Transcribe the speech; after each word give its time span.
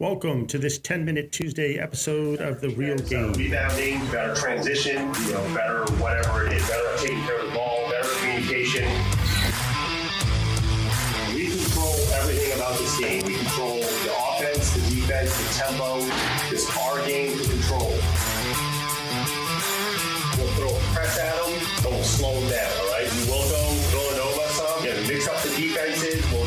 Welcome 0.00 0.46
to 0.46 0.56
this 0.56 0.78
10 0.78 1.04
minute 1.04 1.30
Tuesday 1.30 1.76
episode 1.76 2.40
of 2.40 2.62
The 2.62 2.70
Real 2.70 2.96
Game. 2.96 3.34
Rebounding, 3.34 4.00
better 4.06 4.34
transition, 4.34 5.12
you 5.26 5.32
know, 5.32 5.54
better 5.54 5.84
whatever 6.00 6.46
it 6.46 6.54
is, 6.54 6.66
better 6.66 6.96
taking 6.96 7.22
care 7.24 7.38
of 7.38 7.48
the 7.48 7.52
ball, 7.52 7.86
better 7.90 8.08
communication. 8.08 8.88
We 11.34 11.50
control 11.50 12.00
everything 12.16 12.56
about 12.56 12.78
this 12.78 12.98
game. 12.98 13.26
We 13.26 13.34
control 13.34 13.76
the 13.76 14.14
offense, 14.16 14.72
the 14.72 14.80
defense, 14.88 15.36
the 15.36 15.64
tempo. 15.64 15.98
It's 16.48 16.74
our 16.78 17.06
game 17.06 17.36
to 17.36 17.44
control. 17.44 17.92
We'll 20.40 20.48
throw 20.56 20.72
a 20.72 20.80
press 20.96 21.18
at 21.18 21.36
them, 21.44 21.60
but 21.82 21.92
we'll 21.92 22.02
slow 22.04 22.40
them 22.40 22.48
down, 22.48 22.72
all 22.80 22.88
right? 22.88 23.12
We 23.12 23.30
will 23.30 23.50
go 23.50 23.70
some, 24.50 24.84
and 24.86 25.08
mix 25.08 25.28
up 25.28 25.40
the 25.42 25.50
defenses. 25.56 26.24
We'll 26.32 26.39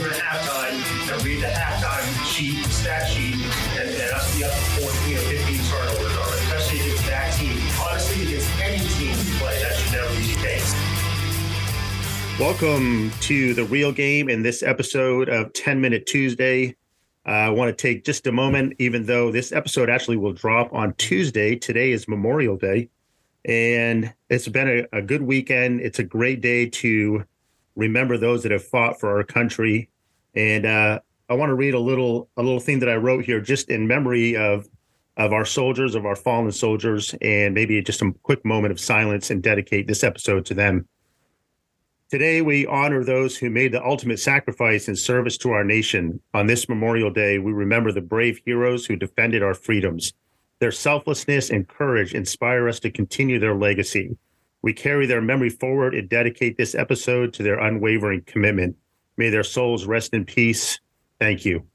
in 0.00 0.06
here 0.06 0.14
at 0.14 0.20
halftime 0.20 1.12
and 1.12 1.24
read 1.24 1.42
the 1.42 1.46
halftime 1.46 2.24
sheet, 2.24 2.64
stat 2.66 3.08
sheet, 3.08 3.34
and, 3.34 3.90
and 3.90 4.12
us 4.12 4.36
be 4.36 4.44
up 4.44 4.50
to 4.50 4.60
14 4.80 5.16
or 5.16 5.20
15 5.20 5.60
turnovers, 5.64 6.16
or 6.16 6.34
especially 6.34 6.80
against 6.80 7.06
that 7.06 7.32
team. 7.34 7.58
Honestly, 7.86 8.22
against 8.26 8.60
any 8.60 8.78
team 8.78 9.10
we 9.10 9.38
play, 9.38 9.62
that 9.62 9.74
should 9.76 9.92
never 9.92 10.08
be 10.16 10.32
the 10.32 10.40
case. 10.40 10.74
Welcome 12.38 13.10
to 13.22 13.52
The 13.52 13.64
Real 13.64 13.92
Game 13.92 14.30
in 14.30 14.42
this 14.42 14.62
episode 14.62 15.28
of 15.28 15.52
10 15.52 15.80
Minute 15.80 16.06
Tuesday. 16.06 16.76
Uh, 17.26 17.30
I 17.30 17.50
want 17.50 17.76
to 17.76 17.82
take 17.82 18.04
just 18.04 18.26
a 18.26 18.32
moment, 18.32 18.74
even 18.78 19.04
though 19.04 19.30
this 19.30 19.52
episode 19.52 19.90
actually 19.90 20.16
will 20.16 20.32
drop 20.32 20.72
on 20.72 20.94
Tuesday. 20.94 21.56
Today 21.56 21.92
is 21.92 22.08
Memorial 22.08 22.56
Day, 22.56 22.88
and 23.44 24.14
it's 24.30 24.48
been 24.48 24.86
a, 24.92 24.98
a 24.98 25.02
good 25.02 25.22
weekend. 25.22 25.80
It's 25.80 25.98
a 25.98 26.04
great 26.04 26.40
day 26.40 26.66
to 26.66 27.24
remember 27.76 28.18
those 28.18 28.42
that 28.42 28.52
have 28.52 28.64
fought 28.64 28.98
for 29.00 29.16
our 29.16 29.24
country. 29.24 29.90
And 30.34 30.66
uh, 30.66 31.00
I 31.28 31.34
want 31.34 31.50
to 31.50 31.54
read 31.54 31.74
a 31.74 31.78
little 31.78 32.28
a 32.36 32.42
little 32.42 32.60
thing 32.60 32.80
that 32.80 32.88
I 32.88 32.96
wrote 32.96 33.24
here, 33.24 33.40
just 33.40 33.70
in 33.70 33.86
memory 33.86 34.36
of 34.36 34.68
of 35.16 35.32
our 35.32 35.44
soldiers, 35.44 35.94
of 35.94 36.06
our 36.06 36.16
fallen 36.16 36.52
soldiers, 36.52 37.14
and 37.20 37.54
maybe 37.54 37.80
just 37.82 38.02
a 38.02 38.12
quick 38.22 38.44
moment 38.44 38.72
of 38.72 38.80
silence 38.80 39.30
and 39.30 39.42
dedicate 39.42 39.86
this 39.86 40.02
episode 40.02 40.46
to 40.46 40.54
them. 40.54 40.88
Today, 42.10 42.42
we 42.42 42.66
honor 42.66 43.04
those 43.04 43.36
who 43.36 43.50
made 43.50 43.70
the 43.70 43.84
ultimate 43.84 44.18
sacrifice 44.18 44.88
in 44.88 44.96
service 44.96 45.38
to 45.38 45.52
our 45.52 45.62
nation. 45.62 46.20
On 46.34 46.46
this 46.46 46.68
Memorial 46.68 47.10
Day, 47.10 47.38
we 47.38 47.52
remember 47.52 47.92
the 47.92 48.00
brave 48.00 48.40
heroes 48.44 48.84
who 48.84 48.96
defended 48.96 49.44
our 49.44 49.54
freedoms. 49.54 50.12
Their 50.58 50.72
selflessness 50.72 51.50
and 51.50 51.68
courage 51.68 52.12
inspire 52.12 52.68
us 52.68 52.80
to 52.80 52.90
continue 52.90 53.38
their 53.38 53.54
legacy. 53.54 54.16
We 54.62 54.72
carry 54.72 55.06
their 55.06 55.22
memory 55.22 55.50
forward 55.50 55.94
and 55.94 56.08
dedicate 56.08 56.56
this 56.56 56.74
episode 56.74 57.32
to 57.34 57.42
their 57.42 57.58
unwavering 57.58 58.22
commitment. 58.26 58.76
May 59.16 59.30
their 59.30 59.42
souls 59.42 59.86
rest 59.86 60.12
in 60.12 60.24
peace. 60.24 60.80
Thank 61.18 61.44
you. 61.44 61.66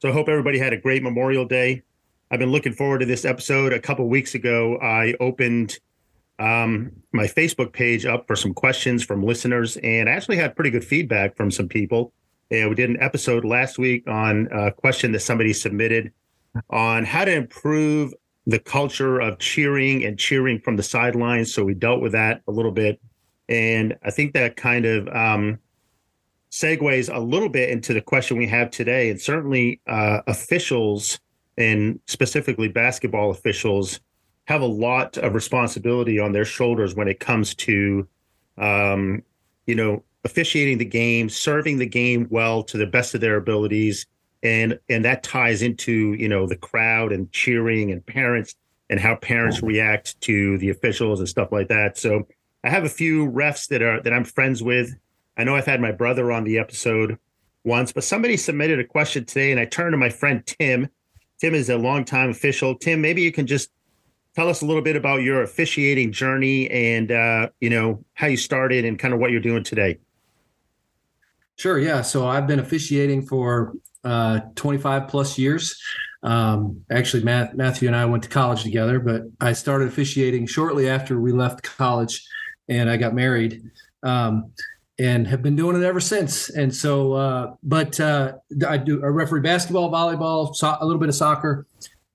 So 0.00 0.08
I 0.08 0.12
hope 0.12 0.28
everybody 0.28 0.58
had 0.58 0.72
a 0.72 0.76
great 0.76 1.02
Memorial 1.02 1.44
Day. 1.44 1.82
I've 2.30 2.40
been 2.40 2.50
looking 2.50 2.72
forward 2.72 3.00
to 3.00 3.06
this 3.06 3.24
episode. 3.24 3.72
A 3.72 3.78
couple 3.78 4.08
weeks 4.08 4.34
ago, 4.34 4.78
I 4.78 5.14
opened 5.20 5.78
um, 6.38 6.90
my 7.12 7.26
Facebook 7.26 7.72
page 7.72 8.04
up 8.04 8.26
for 8.26 8.34
some 8.34 8.54
questions 8.54 9.04
from 9.04 9.22
listeners, 9.22 9.76
and 9.76 10.08
I 10.08 10.12
actually 10.12 10.38
had 10.38 10.56
pretty 10.56 10.70
good 10.70 10.84
feedback 10.84 11.36
from 11.36 11.50
some 11.50 11.68
people. 11.68 12.12
And 12.50 12.68
we 12.68 12.74
did 12.74 12.90
an 12.90 13.00
episode 13.00 13.44
last 13.44 13.78
week 13.78 14.08
on 14.08 14.48
a 14.50 14.72
question 14.72 15.12
that 15.12 15.20
somebody 15.20 15.52
submitted 15.52 16.12
on 16.68 17.04
how 17.04 17.24
to 17.24 17.32
improve 17.32 18.12
the 18.46 18.58
culture 18.58 19.20
of 19.20 19.38
cheering 19.38 20.04
and 20.04 20.18
cheering 20.18 20.58
from 20.60 20.76
the 20.76 20.82
sidelines. 20.82 21.54
So 21.54 21.64
we 21.64 21.74
dealt 21.74 22.00
with 22.00 22.12
that 22.12 22.42
a 22.48 22.50
little 22.50 22.72
bit. 22.72 23.00
And 23.48 23.96
I 24.02 24.10
think 24.10 24.32
that 24.34 24.56
kind 24.56 24.84
of 24.84 25.08
um, 25.08 25.58
segues 26.50 27.14
a 27.14 27.20
little 27.20 27.48
bit 27.48 27.70
into 27.70 27.94
the 27.94 28.00
question 28.00 28.36
we 28.36 28.48
have 28.48 28.70
today. 28.70 29.10
And 29.10 29.20
certainly 29.20 29.80
uh, 29.86 30.20
officials, 30.26 31.20
and 31.56 32.00
specifically 32.06 32.68
basketball 32.68 33.30
officials, 33.30 34.00
have 34.46 34.60
a 34.60 34.66
lot 34.66 35.16
of 35.18 35.34
responsibility 35.34 36.18
on 36.18 36.32
their 36.32 36.44
shoulders 36.44 36.94
when 36.94 37.08
it 37.08 37.20
comes 37.20 37.54
to, 37.54 38.06
um, 38.58 39.22
you 39.66 39.74
know, 39.74 40.02
officiating 40.24 40.78
the 40.78 40.84
game, 40.84 41.28
serving 41.28 41.78
the 41.78 41.86
game 41.86 42.26
well 42.30 42.62
to 42.62 42.76
the 42.76 42.86
best 42.86 43.14
of 43.14 43.20
their 43.20 43.36
abilities, 43.36 44.06
and 44.42 44.78
and 44.88 45.04
that 45.04 45.22
ties 45.22 45.62
into 45.62 46.14
you 46.14 46.28
know 46.28 46.46
the 46.46 46.56
crowd 46.56 47.12
and 47.12 47.30
cheering 47.32 47.90
and 47.90 48.04
parents 48.04 48.54
and 48.90 49.00
how 49.00 49.16
parents 49.16 49.62
react 49.62 50.20
to 50.20 50.58
the 50.58 50.68
officials 50.68 51.18
and 51.20 51.28
stuff 51.28 51.50
like 51.50 51.68
that. 51.68 51.96
So 51.96 52.26
I 52.64 52.70
have 52.70 52.84
a 52.84 52.88
few 52.88 53.30
refs 53.30 53.68
that 53.68 53.82
are 53.82 54.02
that 54.02 54.12
I'm 54.12 54.24
friends 54.24 54.62
with. 54.62 54.94
I 55.36 55.44
know 55.44 55.56
I've 55.56 55.66
had 55.66 55.80
my 55.80 55.92
brother 55.92 56.30
on 56.30 56.44
the 56.44 56.58
episode 56.58 57.18
once, 57.64 57.92
but 57.92 58.04
somebody 58.04 58.36
submitted 58.36 58.78
a 58.80 58.84
question 58.84 59.24
today, 59.24 59.50
and 59.50 59.58
I 59.58 59.64
turned 59.64 59.92
to 59.92 59.96
my 59.96 60.10
friend 60.10 60.44
Tim. 60.44 60.88
Tim 61.40 61.54
is 61.54 61.70
a 61.70 61.76
longtime 61.76 62.30
official. 62.30 62.76
Tim, 62.76 63.00
maybe 63.00 63.22
you 63.22 63.32
can 63.32 63.46
just 63.46 63.70
tell 64.34 64.48
us 64.48 64.62
a 64.62 64.66
little 64.66 64.82
bit 64.82 64.96
about 64.96 65.22
your 65.22 65.42
officiating 65.42 66.12
journey 66.12 66.70
and 66.70 67.10
uh, 67.10 67.48
you 67.60 67.70
know 67.70 68.04
how 68.14 68.26
you 68.26 68.36
started 68.36 68.84
and 68.84 68.98
kind 68.98 69.14
of 69.14 69.20
what 69.20 69.30
you're 69.30 69.40
doing 69.40 69.64
today. 69.64 69.98
Sure. 71.56 71.78
Yeah. 71.78 72.02
So 72.02 72.26
I've 72.26 72.46
been 72.46 72.58
officiating 72.58 73.26
for 73.26 73.74
uh, 74.04 74.40
25 74.54 75.08
plus 75.08 75.38
years. 75.38 75.80
Um, 76.22 76.84
actually, 76.90 77.24
Matt, 77.24 77.56
Matthew 77.56 77.88
and 77.88 77.96
I 77.96 78.04
went 78.04 78.22
to 78.22 78.28
college 78.28 78.62
together, 78.62 79.00
but 79.00 79.22
I 79.40 79.52
started 79.52 79.88
officiating 79.88 80.46
shortly 80.46 80.88
after 80.88 81.20
we 81.20 81.32
left 81.32 81.62
college 81.62 82.24
and 82.68 82.88
I 82.88 82.96
got 82.96 83.14
married. 83.14 83.62
Um, 84.02 84.52
and 84.98 85.26
have 85.26 85.42
been 85.42 85.56
doing 85.56 85.80
it 85.80 85.84
ever 85.84 86.00
since. 86.00 86.48
And 86.50 86.74
so, 86.74 87.14
uh, 87.14 87.54
but 87.62 87.98
uh, 87.98 88.34
I 88.68 88.76
do 88.76 89.02
I 89.02 89.06
referee 89.06 89.40
basketball, 89.40 89.90
volleyball, 89.90 90.54
so- 90.54 90.76
a 90.80 90.84
little 90.84 91.00
bit 91.00 91.08
of 91.08 91.14
soccer, 91.14 91.66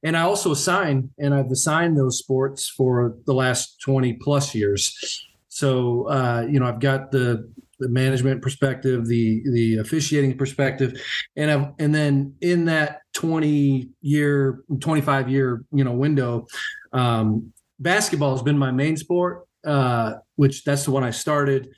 and 0.04 0.16
I 0.16 0.22
also 0.22 0.52
assign, 0.52 1.10
and 1.18 1.34
I've 1.34 1.52
assigned 1.52 1.98
those 1.98 2.20
sports 2.20 2.70
for 2.70 3.16
the 3.26 3.34
last 3.34 3.82
20 3.82 4.14
plus 4.14 4.54
years. 4.54 5.28
So, 5.50 6.08
uh, 6.08 6.46
you 6.48 6.60
know, 6.60 6.68
I've 6.68 6.80
got 6.80 7.12
the 7.12 7.52
the 7.80 7.90
management 7.90 8.42
perspective, 8.42 9.08
the 9.08 9.42
the 9.52 9.78
officiating 9.78 10.38
perspective, 10.38 11.02
and 11.36 11.52
I've, 11.52 11.68
and 11.80 11.94
then 11.94 12.36
in 12.42 12.66
that 12.66 13.02
twenty 13.14 13.90
year, 14.02 14.64
twenty 14.80 15.02
five 15.02 15.30
year, 15.30 15.64
you 15.72 15.84
know, 15.84 15.92
window, 15.92 16.48
um, 16.94 17.54
basketball 17.80 18.32
has 18.32 18.42
been 18.42 18.58
my 18.58 18.72
main 18.72 18.98
sport, 18.98 19.48
uh, 19.66 20.14
which 20.36 20.64
that's 20.64 20.86
the 20.86 20.92
one 20.92 21.04
I 21.04 21.12
started 21.12 21.70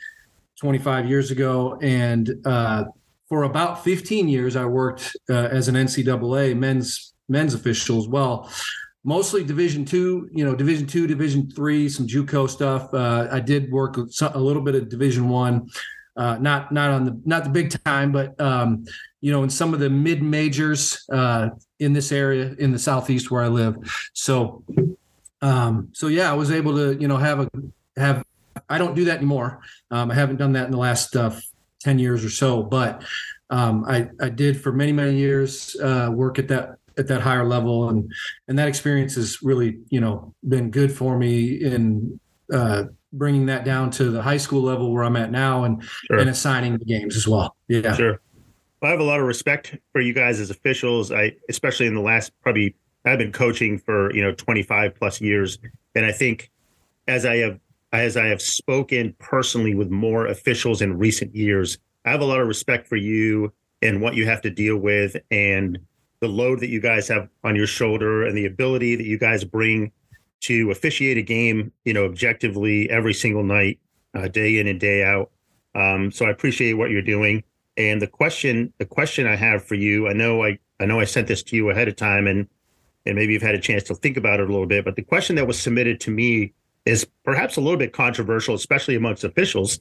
twenty 0.60 0.80
five 0.80 1.10
years 1.10 1.32
ago, 1.32 1.78
and 1.82 2.30
uh, 2.46 2.86
for 3.28 3.44
about 3.44 3.84
fifteen 3.84 4.28
years 4.28 4.56
I 4.56 4.66
worked 4.66 5.16
uh, 5.30 5.34
as 5.34 5.68
an 5.68 5.76
NCAA 5.76 6.58
men's 6.58 7.14
men's 7.28 7.54
official 7.54 8.00
as 8.00 8.08
well 8.08 8.50
mostly 9.04 9.44
division 9.44 9.86
two 9.86 10.30
you 10.32 10.44
know 10.44 10.54
division 10.54 10.86
two 10.86 11.08
division 11.08 11.50
three 11.50 11.88
some 11.88 12.06
juco 12.08 12.50
stuff. 12.50 12.94
Uh, 12.94 13.28
i 13.32 13.40
did 13.40 13.72
work 13.72 13.98
a 13.98 14.40
little 14.40 14.62
bit 14.62 14.76
of 14.76 14.90
division 14.90 15.30
one 15.30 15.70
uh, 16.20 16.38
not 16.40 16.72
not 16.72 16.92
on 16.92 17.06
the 17.06 17.22
not 17.26 17.46
the 17.46 17.50
big 17.50 17.74
time 17.86 18.12
but 18.12 18.40
um, 18.42 18.84
you 19.22 19.32
know 19.32 19.42
in 19.44 19.50
some 19.50 19.74
of 19.74 19.80
the 19.80 19.90
mid 19.90 20.22
majors 20.22 21.06
uh, 21.14 21.50
in 21.80 21.94
this 21.94 22.12
area 22.12 22.54
in 22.60 22.72
the 22.72 22.80
southeast 22.80 23.32
where 23.32 23.42
i 23.42 23.48
live. 23.48 23.76
So 24.14 24.64
um, 25.42 25.90
so 25.94 26.08
yeah 26.08 26.30
i 26.30 26.34
was 26.36 26.52
able 26.52 26.76
to 26.76 27.00
you 27.00 27.08
know 27.08 27.16
have 27.16 27.40
a 27.40 27.50
have 27.96 28.24
i 28.70 28.78
don't 28.78 28.96
do 28.96 29.06
that 29.06 29.18
anymore. 29.18 29.62
Um, 29.92 30.12
i 30.12 30.14
haven't 30.14 30.36
done 30.36 30.52
that 30.54 30.66
in 30.66 30.72
the 30.72 30.78
last 30.78 31.16
uh, 31.16 31.32
10 31.82 32.00
years 32.00 32.26
or 32.26 32.30
so 32.30 32.62
but 32.62 33.06
um, 33.50 33.86
I, 33.88 34.10
I 34.20 34.28
did 34.28 34.62
for 34.62 34.74
many 34.74 34.92
many 34.92 35.16
years 35.16 35.78
uh, 35.82 36.12
work 36.14 36.38
at 36.38 36.50
that 36.50 36.79
at 37.00 37.08
that 37.08 37.22
higher 37.22 37.46
level 37.46 37.90
and 37.90 38.12
and 38.48 38.60
that 38.60 38.68
experience 38.68 39.16
has 39.16 39.42
really 39.42 39.80
you 39.90 40.00
know 40.02 40.36
been 40.48 40.70
good 40.70 40.92
for 40.92 41.18
me 41.18 41.56
in 41.64 42.20
uh, 42.54 42.84
bringing 43.14 43.46
that 43.48 43.64
down 43.66 43.90
to 43.92 44.12
the 44.12 44.22
high 44.22 44.38
school 44.38 44.62
level 44.62 44.92
where 44.94 45.04
I'm 45.04 45.16
at 45.16 45.32
now 45.32 45.64
and 45.64 45.84
Sure. 45.84 46.20
and 46.20 46.30
assigning 46.30 46.78
the 46.78 46.86
games 46.86 47.16
as 47.16 47.28
well. 47.28 47.56
Yeah. 47.68 47.96
Sure. 47.96 48.20
Well, 48.82 48.90
I 48.90 48.92
have 48.92 49.00
a 49.00 49.04
lot 49.04 49.20
of 49.20 49.26
respect 49.26 49.76
for 49.92 50.02
you 50.02 50.14
guys 50.14 50.40
as 50.40 50.50
officials. 50.50 51.12
I, 51.12 51.34
especially 51.50 51.88
in 51.88 51.96
the 51.96 52.02
last 52.02 52.32
probably, 52.42 52.76
I've 53.06 53.18
been 53.20 53.32
coaching 53.32 53.78
for 53.80 54.14
you 54.14 54.22
know 54.22 54.34
25 54.34 54.96
plus 54.96 55.22
years, 55.22 55.58
and 55.96 56.06
I 56.06 56.12
think 56.12 56.50
as 57.08 57.26
I 57.26 57.38
have 57.38 57.60
as 57.92 58.16
I 58.18 58.28
have 58.28 58.42
spoken 58.42 59.16
personally 59.20 59.74
with 59.76 59.90
more 59.90 60.28
officials 60.28 60.82
in 60.82 60.98
recent 60.98 61.36
years, 61.36 61.78
I 62.06 62.12
have 62.12 62.22
a 62.22 62.26
lot 62.26 62.40
of 62.40 62.48
respect 62.48 62.88
for 62.88 62.96
you 62.96 63.52
and 63.82 64.02
what 64.02 64.16
you 64.16 64.26
have 64.26 64.42
to 64.42 64.50
deal 64.50 64.78
with, 64.78 65.16
and 65.32 65.78
the 66.22 66.28
load 66.28 66.60
that 66.60 66.70
you 66.70 66.80
guys 66.80 67.08
have 67.08 67.30
on 67.44 67.56
your 67.56 67.68
shoulder, 67.68 68.26
and 68.26 68.38
the 68.38 68.46
ability 68.46 68.96
that 68.96 69.06
you 69.06 69.18
guys 69.18 69.44
bring 69.44 69.92
to 70.42 70.72
officiate 70.72 71.18
a 71.18 71.22
game, 71.22 71.72
you 71.86 71.94
know, 71.94 72.06
objectively 72.06 72.90
every 72.90 73.14
single 73.14 73.44
night, 73.44 73.80
uh, 74.14 74.28
day 74.28 74.60
in 74.60 74.68
and 74.68 74.80
day 74.80 75.04
out. 75.04 75.32
Um, 75.76 76.12
so 76.12 76.26
I 76.26 76.30
appreciate 76.30 76.74
what 76.74 76.90
you're 76.90 77.02
doing. 77.02 77.44
And 77.78 78.02
the 78.02 78.08
question, 78.08 78.74
the 78.78 78.86
question 78.86 79.28
I 79.28 79.36
have 79.36 79.64
for 79.64 79.76
you, 79.76 80.08
I 80.08 80.14
know 80.14 80.44
I, 80.44 80.60
I 80.80 80.86
know 80.86 81.00
I 81.00 81.06
sent 81.06 81.28
this 81.28 81.44
to 81.44 81.56
you 81.56 81.70
ahead 81.70 81.88
of 81.88 81.96
time, 81.96 82.28
and 82.28 82.48
and 83.06 83.16
maybe 83.16 83.34
you've 83.34 83.42
had 83.42 83.56
a 83.56 83.60
chance 83.60 83.84
to 83.84 83.96
think 83.96 84.18
about 84.18 84.40
it 84.40 84.50
a 84.50 84.52
little 84.52 84.68
bit. 84.68 84.86
But 84.86 84.96
the 84.96 85.02
question 85.02 85.36
that 85.38 85.48
was 85.48 85.60
submitted 85.60 86.00
to 86.02 86.12
me 86.12 86.54
is 86.86 87.08
perhaps 87.24 87.56
a 87.56 87.62
little 87.62 87.78
bit 87.78 87.94
controversial, 87.94 88.56
especially 88.56 88.96
amongst 88.96 89.24
officials. 89.24 89.80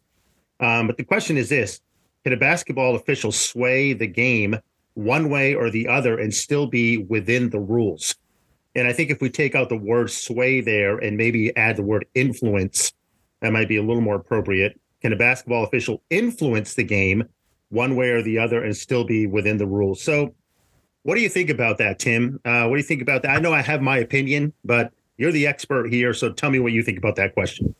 Um, 0.60 0.86
but 0.86 0.96
the 0.96 1.04
question 1.04 1.36
is 1.36 1.48
this 1.48 1.80
Can 2.24 2.32
a 2.32 2.36
basketball 2.36 2.94
official 2.94 3.32
sway 3.32 3.92
the 3.92 4.06
game 4.06 4.56
one 4.98 5.30
way 5.30 5.54
or 5.54 5.70
the 5.70 5.86
other 5.86 6.18
and 6.18 6.34
still 6.34 6.66
be 6.66 6.98
within 6.98 7.50
the 7.50 7.60
rules? 7.60 8.16
And 8.74 8.86
I 8.86 8.92
think 8.92 9.10
if 9.10 9.20
we 9.20 9.30
take 9.30 9.54
out 9.54 9.68
the 9.68 9.76
word 9.76 10.10
sway 10.10 10.60
there 10.60 10.98
and 10.98 11.16
maybe 11.16 11.56
add 11.56 11.76
the 11.76 11.82
word 11.82 12.06
influence, 12.14 12.92
that 13.40 13.52
might 13.52 13.68
be 13.68 13.76
a 13.76 13.82
little 13.82 14.02
more 14.02 14.16
appropriate. 14.16 14.78
Can 15.00 15.12
a 15.12 15.16
basketball 15.16 15.64
official 15.64 16.02
influence 16.10 16.74
the 16.74 16.84
game 16.84 17.24
one 17.70 17.94
way 17.94 18.10
or 18.10 18.22
the 18.22 18.38
other 18.38 18.64
and 18.64 18.76
still 18.76 19.04
be 19.04 19.26
within 19.26 19.56
the 19.56 19.66
rules? 19.66 20.02
So, 20.02 20.34
what 21.04 21.14
do 21.14 21.20
you 21.20 21.28
think 21.28 21.48
about 21.48 21.78
that, 21.78 22.00
Tim? 22.00 22.40
Uh, 22.44 22.66
what 22.66 22.74
do 22.74 22.78
you 22.78 22.86
think 22.86 23.02
about 23.02 23.22
that? 23.22 23.30
I 23.30 23.40
know 23.40 23.52
I 23.52 23.62
have 23.62 23.80
my 23.80 23.98
opinion, 23.98 24.52
but 24.64 24.92
you're 25.16 25.32
the 25.32 25.46
expert 25.46 25.92
here. 25.92 26.12
So, 26.12 26.32
tell 26.32 26.50
me 26.50 26.58
what 26.58 26.72
you 26.72 26.82
think 26.82 26.98
about 26.98 27.16
that 27.16 27.34
question. 27.34 27.74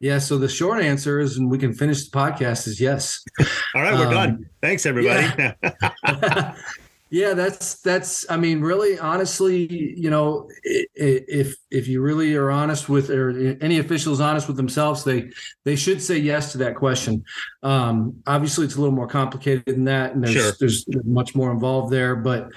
Yeah. 0.00 0.18
So 0.18 0.38
the 0.38 0.48
short 0.48 0.82
answer 0.82 1.20
is, 1.20 1.36
and 1.36 1.50
we 1.50 1.58
can 1.58 1.72
finish 1.72 2.08
the 2.08 2.16
podcast, 2.16 2.66
is 2.66 2.80
yes. 2.80 3.22
All 3.74 3.82
right, 3.82 3.94
we're 3.94 4.06
um, 4.06 4.14
done. 4.14 4.50
Thanks, 4.62 4.86
everybody. 4.86 5.26
Yeah. 5.38 6.54
yeah, 7.10 7.34
that's 7.34 7.80
that's. 7.82 8.24
I 8.30 8.36
mean, 8.36 8.60
really, 8.60 8.98
honestly, 8.98 9.94
you 9.96 10.08
know, 10.08 10.48
if 10.64 11.54
if 11.70 11.86
you 11.86 12.00
really 12.00 12.34
are 12.34 12.50
honest 12.50 12.88
with, 12.88 13.10
or 13.10 13.56
any 13.60 13.78
officials 13.78 14.20
honest 14.20 14.48
with 14.48 14.56
themselves, 14.56 15.04
they 15.04 15.30
they 15.64 15.76
should 15.76 16.00
say 16.00 16.16
yes 16.16 16.52
to 16.52 16.58
that 16.58 16.76
question. 16.76 17.24
Um, 17.62 18.22
obviously, 18.26 18.64
it's 18.64 18.76
a 18.76 18.80
little 18.80 18.94
more 18.94 19.08
complicated 19.08 19.64
than 19.66 19.84
that, 19.84 20.14
and 20.14 20.24
there's 20.24 20.34
sure. 20.34 20.52
there's 20.60 20.86
much 21.04 21.34
more 21.34 21.52
involved 21.52 21.92
there, 21.92 22.16
but 22.16 22.48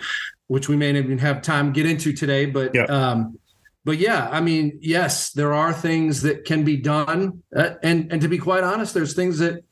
which 0.48 0.70
we 0.70 0.76
may 0.76 0.92
not 0.94 1.04
even 1.04 1.18
have 1.18 1.42
time 1.42 1.74
to 1.74 1.82
get 1.82 1.90
into 1.90 2.14
today. 2.14 2.46
But 2.46 2.76
yeah. 2.76 2.84
um, 2.84 3.40
but 3.86 3.98
yeah, 3.98 4.30
I 4.32 4.40
mean, 4.40 4.80
yes, 4.82 5.32
there 5.32 5.54
are 5.54 5.74
things 5.74 6.22
that 6.22 6.46
can 6.46 6.64
be 6.64 6.78
done, 6.78 7.44
uh, 7.56 7.72
and 7.84 8.12
and 8.12 8.22
to 8.22 8.28
be 8.28 8.38
quite 8.38 8.64
honest, 8.64 8.94
there's 8.94 9.14
things 9.14 9.40
that 9.40 9.64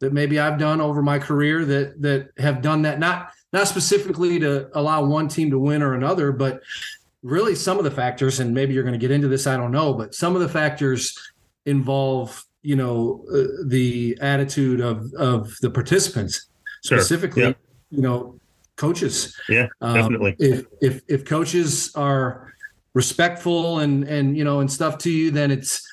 that 0.00 0.12
maybe 0.12 0.38
I've 0.38 0.58
done 0.58 0.80
over 0.80 1.02
my 1.02 1.18
career 1.18 1.64
that 1.64 2.00
that 2.02 2.30
have 2.38 2.62
done 2.62 2.82
that 2.82 2.98
not 3.00 3.32
not 3.52 3.66
specifically 3.66 4.38
to 4.40 4.68
allow 4.78 5.04
one 5.04 5.26
team 5.28 5.50
to 5.50 5.58
win 5.58 5.82
or 5.82 5.94
another, 5.94 6.30
but 6.30 6.60
really 7.22 7.54
some 7.54 7.78
of 7.78 7.84
the 7.84 7.90
factors, 7.90 8.38
and 8.38 8.54
maybe 8.54 8.74
you're 8.74 8.84
going 8.84 8.92
to 8.92 8.98
get 8.98 9.10
into 9.10 9.26
this, 9.28 9.46
I 9.46 9.56
don't 9.56 9.72
know, 9.72 9.92
but 9.92 10.14
some 10.14 10.36
of 10.36 10.40
the 10.40 10.48
factors 10.48 11.18
involve 11.66 12.44
you 12.62 12.76
know 12.76 13.24
uh, 13.32 13.64
the 13.66 14.16
attitude 14.20 14.80
of 14.80 15.12
of 15.14 15.56
the 15.62 15.70
participants 15.70 16.48
sure. 16.84 16.98
specifically, 16.98 17.56
you 17.90 18.02
know, 18.02 18.38
coaches. 18.76 19.36
Yeah, 19.48 19.66
um, 19.80 19.94
definitely. 19.94 20.36
if 20.38 20.64
if 20.80 21.02
if 21.08 21.24
coaches 21.24 21.90
are 21.94 22.52
respectful 22.94 23.80
and 23.80 24.04
and 24.04 24.36
you 24.36 24.44
know 24.44 24.60
and 24.60 24.70
stuff 24.70 24.98
to 24.98 25.10
you, 25.10 25.30
then 25.30 25.50
it's 25.50 25.86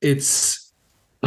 it's 0.00 0.72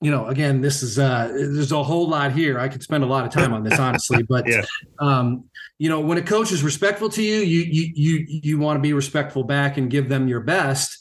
you 0.00 0.10
know 0.10 0.26
again 0.26 0.60
this 0.60 0.82
is 0.82 0.98
uh 0.98 1.28
there's 1.28 1.72
a 1.72 1.82
whole 1.82 2.08
lot 2.08 2.32
here. 2.32 2.58
I 2.58 2.68
could 2.68 2.82
spend 2.82 3.04
a 3.04 3.06
lot 3.06 3.24
of 3.24 3.32
time 3.32 3.52
on 3.52 3.62
this 3.62 3.78
honestly, 3.86 4.22
but 4.22 4.46
yeah. 4.48 4.64
um 4.98 5.44
you 5.78 5.88
know 5.88 6.00
when 6.00 6.18
a 6.18 6.22
coach 6.22 6.52
is 6.52 6.62
respectful 6.62 7.08
to 7.10 7.22
you, 7.22 7.40
you 7.40 7.60
you 7.62 7.92
you 7.94 8.26
you 8.26 8.58
want 8.58 8.76
to 8.76 8.82
be 8.82 8.92
respectful 8.92 9.44
back 9.44 9.76
and 9.76 9.90
give 9.90 10.08
them 10.08 10.28
your 10.28 10.40
best. 10.40 10.98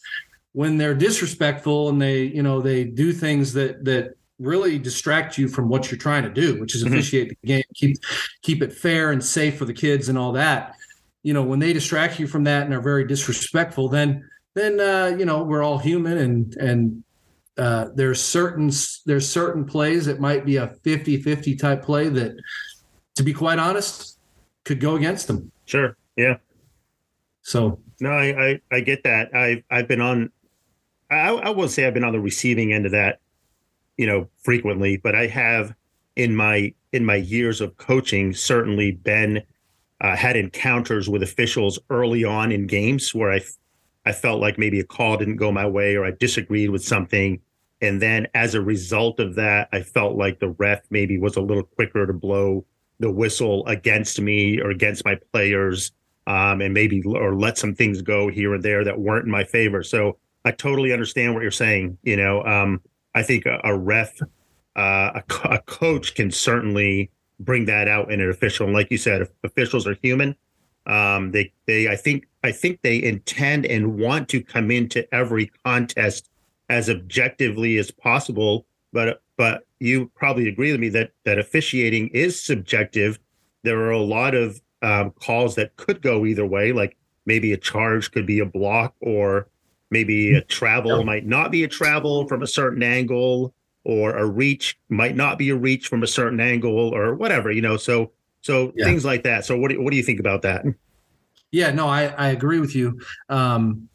When 0.54 0.78
they're 0.78 0.96
disrespectful 0.96 1.90
and 1.90 2.02
they 2.02 2.24
you 2.24 2.44
know 2.44 2.62
they 2.62 2.84
do 2.84 3.12
things 3.14 3.54
that 3.54 3.86
that 3.86 4.16
really 4.40 4.78
distract 4.78 5.36
you 5.38 5.48
from 5.48 5.68
what 5.68 5.90
you're 5.90 5.98
trying 5.98 6.22
to 6.22 6.30
do, 6.30 6.60
which 6.60 6.76
is 6.76 6.84
mm-hmm. 6.84 6.94
officiate 6.94 7.30
the 7.30 7.48
game, 7.48 7.64
keep 7.74 7.98
keep 8.42 8.62
it 8.62 8.74
fair 8.74 9.12
and 9.12 9.24
safe 9.24 9.58
for 9.58 9.66
the 9.66 9.74
kids 9.74 10.10
and 10.10 10.18
all 10.18 10.32
that 10.34 10.76
you 11.28 11.34
know 11.34 11.44
when 11.44 11.60
they 11.60 11.74
distract 11.74 12.22
you 12.22 12.26
from 12.26 12.46
that 12.46 12.64
and 12.64 12.74
are 12.74 12.80
very 12.80 13.06
disrespectful 13.06 13.90
then 13.90 14.24
then 14.56 14.80
uh, 14.80 15.14
you 15.20 15.26
know 15.26 15.44
we're 15.44 15.62
all 15.62 15.78
human 15.78 16.18
and 16.18 16.56
and 16.56 17.04
uh, 17.58 17.90
there's 17.96 18.24
certain 18.24 18.72
there's 19.06 19.28
certain 19.28 19.66
plays 19.66 20.06
that 20.06 20.22
might 20.22 20.46
be 20.46 20.56
a 20.56 20.68
50-50 20.86 21.60
type 21.60 21.84
play 21.84 22.08
that 22.08 22.32
to 23.16 23.24
be 23.24 23.34
quite 23.34 23.60
honest 23.60 24.20
could 24.64 24.80
go 24.80 24.96
against 24.96 25.28
them. 25.28 25.52
Sure. 25.66 25.98
Yeah. 26.16 26.38
So. 27.42 27.80
No 28.00 28.12
i 28.12 28.52
i, 28.52 28.62
I 28.72 28.80
get 28.80 29.04
that. 29.04 29.30
I 29.36 29.64
i've 29.70 29.90
been 29.90 30.02
on 30.02 30.32
I, 31.12 31.32
I 31.32 31.50
won't 31.50 31.72
say 31.72 31.86
i've 31.86 31.94
been 31.94 32.06
on 32.06 32.14
the 32.14 32.22
receiving 32.22 32.72
end 32.72 32.86
of 32.86 32.94
that 32.94 33.20
you 33.98 34.08
know 34.08 34.30
frequently 34.44 34.96
but 34.96 35.14
i 35.14 35.28
have 35.28 35.74
in 36.16 36.36
my 36.36 36.74
in 36.94 37.04
my 37.04 37.16
years 37.16 37.60
of 37.60 37.76
coaching 37.76 38.34
certainly 38.34 38.92
been 38.92 39.44
uh, 40.02 40.16
had 40.16 40.36
encounters 40.36 41.10
with 41.10 41.24
officials 41.24 41.80
early 41.90 42.24
on 42.24 42.52
in 42.52 42.68
games 42.68 43.14
where 43.16 43.32
I, 43.32 43.42
I 44.06 44.12
felt 44.12 44.40
like 44.40 44.58
maybe 44.58 44.80
a 44.80 44.84
call 44.84 45.18
didn't 45.18 45.38
go 45.38 45.52
my 45.52 45.66
way 45.66 45.96
or 45.96 46.06
I 46.06 46.12
disagreed 46.12 46.70
with 46.70 46.84
something. 46.84 47.42
And 47.82 48.02
then 48.02 48.28
as 48.34 48.56
a 48.56 48.62
result 48.62 49.20
of 49.20 49.36
that, 49.36 49.70
I 49.72 49.82
felt 49.82 50.16
like 50.16 50.40
the 50.40 50.50
ref 50.50 50.82
maybe 50.90 51.18
was 51.18 51.36
a 51.36 51.42
little 51.42 51.64
quicker 51.64 52.08
to 52.08 52.14
blow 52.14 52.66
the 53.00 53.12
whistle 53.12 53.66
against 53.68 54.20
me 54.20 54.60
or 54.60 54.72
against 54.72 55.06
my 55.06 55.20
players, 55.32 55.92
um, 56.26 56.62
and 56.62 56.74
maybe 56.74 57.04
or 57.06 57.36
let 57.36 57.58
some 57.58 57.76
things 57.76 58.02
go 58.02 58.28
here 58.28 58.56
and 58.56 58.64
there 58.64 58.84
that 58.84 59.00
weren't 59.00 59.26
in 59.26 59.32
my 59.32 59.44
favor. 59.44 59.84
So 59.84 60.18
I 60.44 60.52
totally 60.52 60.92
understand 60.92 61.34
what 61.34 61.44
you're 61.44 61.52
saying. 61.52 61.98
You 62.02 62.18
know, 62.18 62.44
um, 62.44 62.82
I 63.14 63.22
think 63.22 63.46
a, 63.46 63.60
a 63.64 63.78
ref, 63.78 64.20
uh, 64.76 65.12
a, 65.16 65.24
a 65.44 65.60
coach 65.68 66.16
can 66.16 66.32
certainly 66.32 67.12
bring 67.40 67.66
that 67.66 67.88
out 67.88 68.12
in 68.12 68.22
an 68.22 68.30
official. 68.30 68.66
And 68.66 68.76
like 68.76 68.92
you 68.92 68.98
said, 68.98 69.28
officials 69.44 69.88
are 69.88 69.98
human. 70.02 70.36
Um, 70.86 71.32
they 71.32 71.52
they 71.66 71.90
I 71.90 71.96
think 71.96 72.28
I 72.44 72.52
think 72.52 72.82
they 72.82 73.02
intend 73.04 73.66
and 73.66 74.00
want 74.00 74.30
to 74.30 74.42
come 74.42 74.72
into 74.72 75.14
every 75.14 75.52
contest 75.66 76.30
as 76.70 76.90
objectively 76.90 77.78
as 77.78 77.92
possible. 77.92 78.66
But 78.94 79.22
but 79.38 79.66
you 79.80 80.10
probably 80.16 80.48
agree 80.48 80.72
with 80.72 80.80
me 80.80 80.90
that 80.90 81.12
that 81.26 81.40
officiating 81.40 82.08
is 82.10 82.42
subjective. 82.42 83.20
There 83.64 83.80
are 83.82 83.92
a 83.92 84.02
lot 84.02 84.34
of 84.34 84.62
um, 84.82 85.12
calls 85.12 85.56
that 85.56 85.76
could 85.76 86.02
go 86.02 86.26
either 86.26 86.46
way. 86.46 86.72
Like 86.72 86.96
maybe 87.26 87.52
a 87.52 87.58
charge 87.58 88.12
could 88.12 88.26
be 88.26 88.40
a 88.40 88.46
block, 88.46 88.96
or 89.02 89.50
maybe 89.92 90.34
a 90.36 90.42
travel 90.42 91.04
might 91.04 91.26
not 91.26 91.52
be 91.52 91.64
a 91.64 91.68
travel 91.68 92.28
from 92.28 92.42
a 92.42 92.48
certain 92.48 92.82
angle 92.82 93.54
or 93.88 94.18
a 94.18 94.26
reach 94.26 94.78
might 94.90 95.16
not 95.16 95.38
be 95.38 95.50
a 95.50 95.56
reach 95.56 95.88
from 95.88 96.04
a 96.04 96.08
certain 96.08 96.42
angle 96.42 96.78
or 96.78 97.16
whatever, 97.16 97.50
you 97.50 97.62
know. 97.62 97.78
So 97.78 98.12
so 98.42 98.74
yeah. 98.76 98.84
things 98.84 99.06
like 99.06 99.24
that. 99.24 99.46
So 99.46 99.58
what 99.58 99.72
do, 99.72 99.82
what 99.82 99.92
do 99.92 99.98
you 99.98 100.04
think 100.04 100.20
about 100.20 100.42
that? 100.42 100.66
Yeah, 101.52 101.72
no, 101.72 101.88
I 101.88 102.08
I 102.08 102.28
agree 102.30 102.60
with 102.60 102.76
you. 102.76 103.00
Um, 103.30 103.88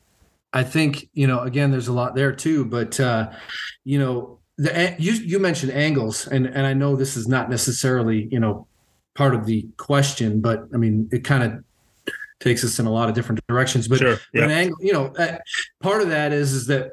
I 0.55 0.65
think 0.65 1.11
you 1.12 1.27
know 1.27 1.41
again, 1.41 1.71
there's 1.71 1.89
a 1.89 1.93
lot 1.93 2.15
there 2.15 2.33
too, 2.33 2.65
but 2.65 2.99
uh, 2.99 3.31
you 3.85 3.99
know 3.99 4.39
the 4.56 4.97
you 4.99 5.12
you 5.12 5.39
mentioned 5.39 5.73
angles, 5.73 6.27
and 6.27 6.47
and 6.47 6.67
I 6.67 6.73
know 6.73 6.97
this 6.97 7.15
is 7.15 7.29
not 7.29 7.50
necessarily 7.50 8.29
you 8.33 8.41
know 8.41 8.67
part 9.15 9.34
of 9.34 9.44
the 9.44 9.69
question, 9.77 10.41
but 10.41 10.65
I 10.72 10.79
mean 10.79 11.11
it 11.13 11.22
kind 11.22 11.43
of 11.43 11.63
takes 12.41 12.65
us 12.65 12.79
in 12.79 12.87
a 12.87 12.91
lot 12.91 13.11
of 13.11 13.15
different 13.15 13.46
directions. 13.46 13.87
But, 13.87 13.99
sure. 13.99 14.19
yeah. 14.32 14.44
an 14.44 14.51
angle, 14.51 14.79
you 14.81 14.94
know, 14.94 15.15
uh, 15.19 15.37
part 15.81 16.01
of 16.01 16.08
that 16.08 16.32
is 16.32 16.55
is 16.55 16.67
that 16.69 16.93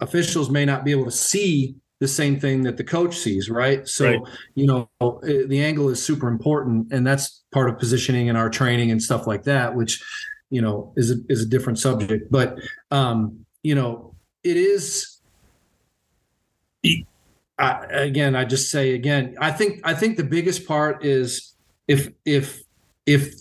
officials 0.00 0.48
may 0.48 0.64
not 0.64 0.86
be 0.86 0.90
able 0.90 1.04
to 1.04 1.10
see 1.10 1.76
the 2.00 2.08
same 2.08 2.38
thing 2.38 2.62
that 2.62 2.76
the 2.76 2.84
coach 2.84 3.16
sees, 3.16 3.50
right? 3.50 3.86
So, 3.88 4.06
right. 4.06 4.20
you 4.54 4.66
know, 4.66 4.88
the 5.22 5.62
angle 5.62 5.88
is 5.88 6.02
super 6.02 6.28
important, 6.28 6.92
and 6.92 7.06
that's 7.06 7.42
part 7.52 7.68
of 7.68 7.78
positioning 7.78 8.28
in 8.28 8.36
our 8.36 8.48
training 8.48 8.90
and 8.90 9.02
stuff 9.02 9.26
like 9.26 9.42
that, 9.44 9.74
which, 9.74 10.02
you 10.50 10.62
know, 10.62 10.92
is 10.96 11.10
a, 11.10 11.16
is 11.28 11.42
a 11.42 11.46
different 11.46 11.78
subject. 11.78 12.30
But, 12.30 12.58
um, 12.90 13.44
you 13.62 13.74
know, 13.74 14.14
it 14.44 14.56
is. 14.56 15.20
I, 17.58 17.84
again, 17.90 18.36
I 18.36 18.44
just 18.44 18.70
say 18.70 18.94
again, 18.94 19.36
I 19.40 19.50
think 19.50 19.80
I 19.82 19.92
think 19.92 20.16
the 20.16 20.24
biggest 20.24 20.66
part 20.66 21.04
is 21.04 21.56
if 21.88 22.12
if 22.24 22.62
if 23.04 23.34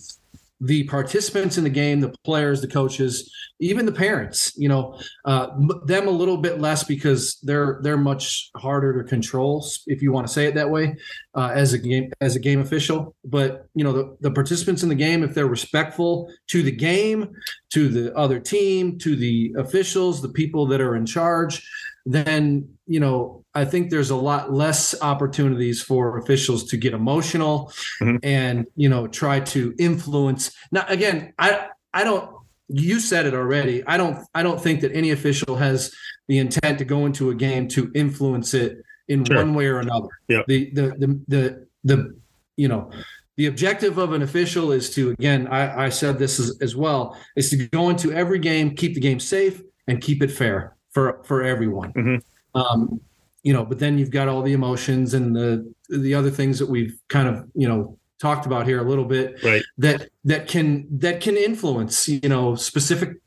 the 0.60 0.84
participants 0.86 1.58
in 1.58 1.64
the 1.64 1.70
game, 1.70 2.00
the 2.00 2.14
players, 2.24 2.62
the 2.62 2.68
coaches, 2.68 3.32
even 3.60 3.86
the 3.86 3.92
parents, 3.92 4.54
you 4.56 4.70
know, 4.70 5.00
uh, 5.26 5.50
them 5.86 6.08
a 6.08 6.12
little 6.12 6.38
bit 6.38 6.60
less 6.60 6.84
because 6.84 7.40
they're 7.44 7.80
they're 7.84 7.98
much 7.98 8.50
harder 8.56 9.02
to 9.02 9.08
control, 9.08 9.66
if 9.88 10.02
you 10.02 10.12
want 10.12 10.28
to 10.28 10.34
say 10.34 10.46
it 10.46 10.56
that 10.56 10.70
way, 10.70 10.96
uh, 11.36 11.52
as 11.54 11.74
a 11.74 11.78
game 11.78 12.12
as 12.22 12.36
a 12.36 12.40
game 12.40 12.60
official. 12.60 13.16
But 13.26 13.68
you 13.76 13.84
know, 13.84 13.94
the, 13.94 14.18
the 14.22 14.32
participants 14.32 14.84
in 14.84 14.90
the 14.90 14.96
game, 14.96 15.24
if 15.24 15.34
they're 15.34 15.48
respectful 15.48 16.32
to 16.48 16.64
the 16.64 16.72
game, 16.72 17.34
to 17.74 17.90
the 17.90 18.16
other 18.16 18.40
team, 18.40 18.98
to 19.00 19.16
the 19.16 19.54
officials, 19.58 20.22
the 20.22 20.30
people 20.30 20.66
that 20.68 20.82
are 20.82 20.96
in 20.96 21.06
charge, 21.06 21.68
then 22.08 22.70
you 22.86 23.00
know 23.00 23.44
I 23.54 23.66
think 23.66 23.90
there's 23.90 24.12
a 24.12 24.16
lot 24.16 24.54
less 24.54 25.00
opportunities 25.02 25.82
for 25.82 26.18
officials 26.18 26.66
to 26.66 26.78
get 26.78 26.94
emotional 26.94 27.74
mm-hmm. 28.02 28.18
and 28.24 28.66
you 28.76 28.88
know 28.88 29.08
try 29.08 29.40
to 29.42 29.74
influence. 29.78 30.52
Now 30.72 30.86
again, 30.88 31.34
I 31.38 31.68
I 31.94 32.04
don't 32.04 32.36
you 32.70 33.00
said 33.00 33.26
it 33.26 33.34
already. 33.34 33.84
I 33.86 33.98
don't 33.98 34.26
I 34.34 34.44
don't 34.44 34.62
think 34.62 34.82
that 34.82 34.94
any 34.94 35.12
official 35.12 35.56
has 35.56 35.94
the 36.28 36.38
intent 36.38 36.80
to 36.80 36.86
go 36.86 37.06
into 37.06 37.30
a 37.30 37.36
game 37.36 37.68
to 37.70 37.92
influence 37.96 38.54
it 38.54 38.78
in 39.08 39.24
sure. 39.26 39.38
one 39.38 39.54
way 39.54 39.68
or 39.68 39.80
another. 39.80 40.10
Yeah. 40.28 40.44
The, 40.48 40.72
the 40.72 40.82
the 40.82 41.22
the 41.28 41.68
the 41.84 42.20
you 42.56 42.68
know 42.68 42.92
the 43.38 43.48
objective 43.48 43.98
of 43.98 44.14
an 44.14 44.22
official 44.22 44.72
is 44.72 44.90
to 44.92 45.12
again 45.12 45.48
I, 45.48 45.86
I 45.86 45.90
said 45.90 46.20
this 46.20 46.40
as, 46.40 46.58
as 46.62 46.76
well 46.76 47.18
is 47.36 47.50
to 47.52 47.68
go 47.68 47.90
into 47.90 48.12
every 48.12 48.40
game 48.40 48.76
keep 48.76 48.94
the 48.94 49.00
game 49.00 49.20
safe 49.20 49.62
and 49.88 50.02
keep 50.02 50.22
it 50.22 50.32
fair 50.32 50.77
for 50.98 51.22
for 51.26 51.44
everyone. 51.44 51.94
Mm-hmm. 51.94 52.60
Um, 52.60 53.00
you 53.44 53.54
know, 53.54 53.64
but 53.64 53.78
then 53.78 54.00
you've 54.00 54.10
got 54.10 54.28
all 54.28 54.42
the 54.42 54.54
emotions 54.54 55.14
and 55.14 55.36
the 55.36 55.72
the 55.90 56.16
other 56.16 56.32
things 56.32 56.58
that 56.58 56.68
we've 56.68 57.00
kind 57.08 57.28
of 57.28 57.48
you 57.54 57.68
know 57.68 58.00
talked 58.20 58.48
about 58.48 58.66
here 58.66 58.80
a 58.80 58.84
little 58.84 59.06
bit 59.06 59.42
right 59.44 59.62
that 59.78 60.10
that 60.24 60.48
can 60.48 60.88
that 60.90 61.22
can 61.22 61.38
influence 61.38 62.08
you 62.08 62.28
know 62.28 62.56
specific 62.56 63.18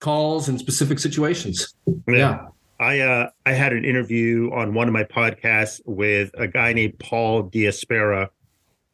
calls 0.00 0.48
and 0.48 0.58
specific 0.58 0.98
situations 0.98 1.72
yeah, 1.86 1.94
yeah. 2.08 2.46
I 2.80 2.98
uh, 2.98 3.30
I 3.46 3.52
had 3.52 3.72
an 3.72 3.84
interview 3.84 4.50
on 4.52 4.74
one 4.74 4.88
of 4.88 4.92
my 4.92 5.04
podcasts 5.04 5.80
with 5.86 6.32
a 6.34 6.48
guy 6.48 6.72
named 6.72 6.98
Paul 6.98 7.44
Diaspera. 7.44 8.30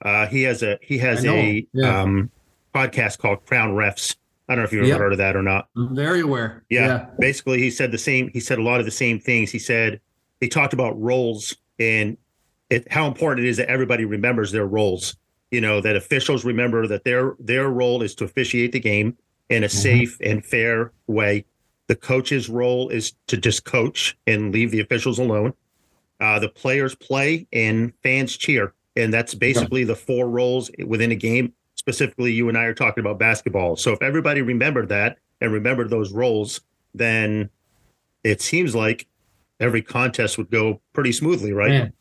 Uh, 0.02 0.26
he 0.26 0.42
has 0.42 0.62
a 0.62 0.78
he 0.82 0.98
has 0.98 1.24
a 1.24 1.66
yeah. 1.72 2.02
um, 2.02 2.30
podcast 2.74 3.16
called 3.16 3.46
Crown 3.46 3.72
Refs. 3.74 4.14
I 4.48 4.54
don't 4.54 4.58
know 4.58 4.64
if 4.64 4.72
you've 4.72 4.82
ever 4.82 4.88
yep. 4.88 4.98
heard 4.98 5.12
of 5.12 5.18
that 5.18 5.36
or 5.36 5.42
not. 5.42 5.68
I'm 5.76 5.94
very 5.94 6.20
aware. 6.20 6.64
Yeah. 6.68 6.86
yeah. 6.86 7.06
Basically, 7.18 7.58
he 7.58 7.70
said 7.70 7.92
the 7.92 7.98
same. 7.98 8.30
He 8.32 8.40
said 8.40 8.58
a 8.58 8.62
lot 8.62 8.78
of 8.78 8.86
the 8.86 8.92
same 8.92 9.18
things. 9.18 9.50
He 9.50 9.58
said 9.58 10.00
he 10.40 10.48
talked 10.48 10.74
about 10.74 11.00
roles 11.00 11.56
and 11.78 12.16
it, 12.70 12.90
how 12.92 13.06
important 13.06 13.46
it 13.46 13.48
is 13.48 13.56
that 13.56 13.70
everybody 13.70 14.04
remembers 14.04 14.52
their 14.52 14.66
roles. 14.66 15.16
You 15.50 15.60
know 15.60 15.80
that 15.80 15.94
officials 15.94 16.44
remember 16.44 16.86
that 16.88 17.04
their 17.04 17.36
their 17.38 17.68
role 17.68 18.02
is 18.02 18.14
to 18.16 18.24
officiate 18.24 18.72
the 18.72 18.80
game 18.80 19.16
in 19.50 19.62
a 19.62 19.66
mm-hmm. 19.66 19.78
safe 19.78 20.18
and 20.20 20.44
fair 20.44 20.92
way. 21.06 21.44
The 21.86 21.96
coach's 21.96 22.48
role 22.48 22.88
is 22.88 23.12
to 23.28 23.36
just 23.36 23.64
coach 23.64 24.16
and 24.26 24.52
leave 24.52 24.70
the 24.70 24.80
officials 24.80 25.18
alone. 25.18 25.52
Uh, 26.18 26.38
the 26.38 26.48
players 26.48 26.94
play 26.94 27.46
and 27.52 27.92
fans 28.02 28.36
cheer, 28.36 28.74
and 28.96 29.12
that's 29.12 29.34
basically 29.34 29.82
yeah. 29.82 29.88
the 29.88 29.96
four 29.96 30.28
roles 30.28 30.70
within 30.86 31.12
a 31.12 31.16
game. 31.16 31.52
Specifically, 31.84 32.32
you 32.32 32.48
and 32.48 32.56
I 32.56 32.64
are 32.64 32.74
talking 32.74 33.02
about 33.02 33.18
basketball. 33.18 33.76
So 33.76 33.92
if 33.92 34.02
everybody 34.02 34.40
remembered 34.40 34.88
that 34.88 35.18
and 35.42 35.52
remembered 35.52 35.90
those 35.90 36.12
roles, 36.12 36.62
then 36.94 37.50
it 38.22 38.40
seems 38.40 38.74
like 38.74 39.06
every 39.60 39.82
contest 39.82 40.38
would 40.38 40.50
go 40.50 40.80
pretty 40.94 41.12
smoothly, 41.12 41.52
right? 41.52 41.68
Man, 41.68 41.92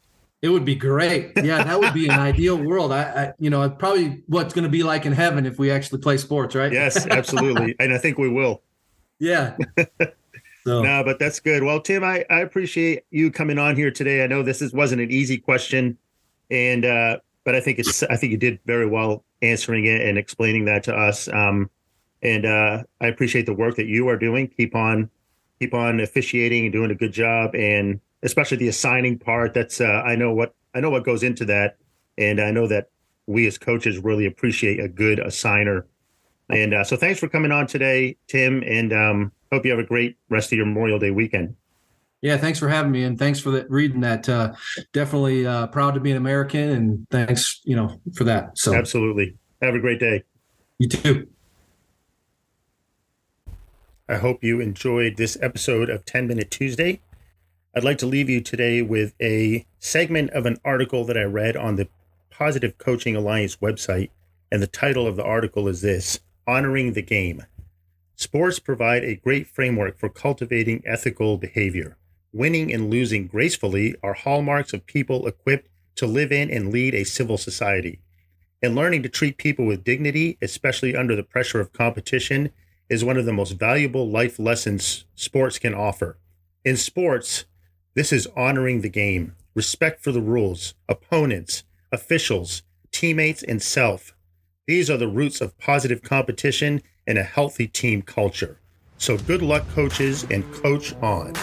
it 0.41 0.49
would 0.49 0.63
be 0.63 0.75
great. 0.75 1.31
Yeah, 1.35 1.63
that 1.63 1.79
would 1.79 1.93
be 1.93 2.05
an 2.05 2.19
ideal 2.19 2.55
world. 2.57 2.93
I, 2.93 3.01
I, 3.01 3.33
you 3.39 3.49
know, 3.49 3.69
probably 3.69 4.23
what's 4.27 4.53
going 4.53 4.63
to 4.63 4.69
be 4.69 4.83
like 4.83 5.05
in 5.05 5.11
heaven 5.11 5.45
if 5.45 5.59
we 5.59 5.69
actually 5.69 5.99
play 5.99 6.17
sports, 6.17 6.55
right? 6.55 6.71
Yes, 6.71 7.05
absolutely, 7.07 7.75
and 7.79 7.93
I 7.93 7.97
think 7.97 8.17
we 8.17 8.29
will. 8.29 8.61
Yeah. 9.19 9.57
So. 10.65 10.81
No, 10.81 11.03
but 11.03 11.19
that's 11.19 11.41
good. 11.41 11.61
Well, 11.61 11.81
Tim, 11.81 12.05
I, 12.05 12.23
I 12.29 12.39
appreciate 12.39 13.03
you 13.11 13.31
coming 13.31 13.59
on 13.59 13.75
here 13.75 13.91
today. 13.91 14.23
I 14.23 14.27
know 14.27 14.43
this 14.43 14.61
is, 14.61 14.71
wasn't 14.71 15.01
an 15.01 15.11
easy 15.11 15.37
question, 15.37 15.97
and 16.49 16.85
uh, 16.85 17.17
but 17.43 17.53
I 17.53 17.59
think 17.59 17.79
it's 17.79 18.01
I 18.03 18.15
think 18.15 18.31
you 18.31 18.37
did 18.37 18.59
very 18.65 18.85
well 18.85 19.25
answering 19.43 19.85
it 19.85 20.01
and 20.01 20.17
explaining 20.17 20.65
that 20.65 20.83
to 20.83 20.95
us. 20.95 21.27
Um, 21.27 21.69
and 22.21 22.45
uh, 22.45 22.83
I 23.01 23.07
appreciate 23.07 23.45
the 23.45 23.53
work 23.53 23.75
that 23.75 23.85
you 23.85 24.07
are 24.07 24.17
doing. 24.17 24.47
Keep 24.47 24.75
on 24.75 25.09
keep 25.59 25.73
on 25.73 25.99
officiating 25.99 26.65
and 26.65 26.73
doing 26.73 26.91
a 26.91 26.95
good 26.95 27.11
job, 27.11 27.55
and 27.55 27.99
especially 28.23 28.57
the 28.57 28.67
assigning 28.67 29.19
part. 29.19 29.53
That's 29.53 29.81
uh, 29.81 30.01
I 30.05 30.15
know 30.15 30.33
what 30.33 30.55
I 30.73 30.79
know 30.79 30.89
what 30.89 31.03
goes 31.03 31.23
into 31.23 31.45
that, 31.45 31.77
and 32.17 32.39
I 32.39 32.51
know 32.51 32.67
that 32.67 32.89
we 33.27 33.45
as 33.47 33.57
coaches 33.57 33.99
really 33.99 34.25
appreciate 34.25 34.79
a 34.79 34.87
good 34.87 35.19
assigner. 35.19 35.83
And 36.49 36.73
uh, 36.73 36.83
so, 36.83 36.97
thanks 36.97 37.19
for 37.19 37.27
coming 37.27 37.51
on 37.51 37.67
today, 37.67 38.17
Tim, 38.27 38.63
and 38.65 38.93
um, 38.93 39.31
hope 39.51 39.65
you 39.65 39.71
have 39.71 39.79
a 39.79 39.87
great 39.87 40.17
rest 40.29 40.51
of 40.51 40.57
your 40.57 40.65
Memorial 40.65 40.99
Day 40.99 41.11
weekend. 41.11 41.55
Yeah, 42.23 42.37
thanks 42.37 42.57
for 42.57 42.69
having 42.69 42.93
me, 42.93 43.03
and 43.03 43.19
thanks 43.19 43.41
for 43.41 43.51
that, 43.51 43.69
reading 43.69 43.99
that. 43.99 44.29
Uh, 44.29 44.53
definitely 44.93 45.45
uh, 45.45 45.67
proud 45.67 45.93
to 45.95 45.99
be 45.99 46.09
an 46.09 46.15
American, 46.15 46.69
and 46.69 47.05
thanks, 47.11 47.59
you 47.65 47.75
know, 47.75 47.99
for 48.15 48.23
that. 48.23 48.57
So 48.57 48.73
absolutely, 48.73 49.35
have 49.61 49.75
a 49.75 49.79
great 49.79 49.99
day. 49.99 50.23
You 50.79 50.87
too. 50.87 51.27
I 54.07 54.15
hope 54.15 54.41
you 54.41 54.61
enjoyed 54.61 55.17
this 55.17 55.37
episode 55.41 55.89
of 55.89 56.05
10 56.05 56.25
Minute 56.27 56.49
Tuesday. 56.49 57.01
I'd 57.75 57.83
like 57.83 57.97
to 57.97 58.05
leave 58.05 58.29
you 58.29 58.39
today 58.39 58.81
with 58.81 59.13
a 59.21 59.65
segment 59.79 60.29
of 60.29 60.45
an 60.45 60.59
article 60.63 61.03
that 61.03 61.17
I 61.17 61.23
read 61.23 61.57
on 61.57 61.75
the 61.75 61.89
Positive 62.29 62.77
Coaching 62.77 63.17
Alliance 63.17 63.57
website. 63.57 64.11
And 64.49 64.61
the 64.61 64.67
title 64.67 65.07
of 65.07 65.17
the 65.17 65.25
article 65.25 65.67
is 65.67 65.81
this 65.81 66.21
Honoring 66.47 66.93
the 66.93 67.01
Game. 67.01 67.43
Sports 68.15 68.59
provide 68.59 69.03
a 69.03 69.15
great 69.15 69.47
framework 69.47 69.99
for 69.99 70.07
cultivating 70.07 70.83
ethical 70.85 71.37
behavior. 71.37 71.97
Winning 72.35 72.73
and 72.73 72.89
losing 72.89 73.27
gracefully 73.27 73.95
are 74.01 74.15
hallmarks 74.15 74.73
of 74.73 74.87
people 74.87 75.27
equipped 75.27 75.69
to 75.95 76.07
live 76.07 76.31
in 76.31 76.49
and 76.49 76.71
lead 76.71 76.95
a 76.95 77.03
civil 77.03 77.37
society. 77.37 77.99
And 78.63 78.73
learning 78.73 79.03
to 79.03 79.09
treat 79.09 79.37
people 79.37 79.67
with 79.67 79.83
dignity, 79.83 80.39
especially 80.41 80.95
under 80.95 81.15
the 81.15 81.21
pressure 81.21 81.59
of 81.59 81.73
competition, 81.73 82.49
is 82.89 83.05
one 83.05 83.17
of 83.17 83.25
the 83.25 83.33
most 83.33 83.51
valuable 83.51 84.09
life 84.09 84.39
lessons 84.39 85.05
sports 85.13 85.59
can 85.59 85.75
offer. 85.75 86.17
In 86.65 86.75
sports, 86.75 87.45
this 87.93 88.11
is 88.11 88.27
honoring 88.35 88.81
the 88.81 88.89
game, 88.89 89.35
respect 89.53 90.03
for 90.03 90.11
the 90.11 90.21
rules, 90.21 90.73
opponents, 90.89 91.63
officials, 91.91 92.63
teammates, 92.91 93.43
and 93.43 93.61
self. 93.61 94.15
These 94.65 94.89
are 94.89 94.97
the 94.97 95.07
roots 95.07 95.39
of 95.39 95.59
positive 95.59 96.01
competition 96.01 96.81
and 97.05 97.19
a 97.19 97.23
healthy 97.23 97.67
team 97.67 98.01
culture. 98.01 98.57
So 98.97 99.19
good 99.19 99.43
luck, 99.43 99.67
coaches, 99.75 100.25
and 100.31 100.51
coach 100.51 100.95
on. 100.95 101.33